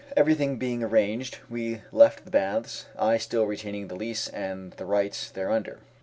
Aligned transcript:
Everything 0.17 0.57
being 0.57 0.81
arranged 0.81 1.37
we 1.47 1.83
left 1.91 2.25
the 2.25 2.31
baths, 2.31 2.87
I 2.97 3.19
still 3.19 3.45
retaining 3.45 3.87
the 3.87 3.95
lease 3.95 4.27
and 4.29 4.71
the 4.71 4.85
rights 4.87 5.29
thereunder. 5.29 5.77